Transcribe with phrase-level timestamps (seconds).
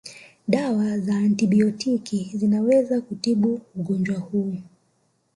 [0.47, 4.57] Dawa za antibiotiki zinaweza kutibu ugonjwa huu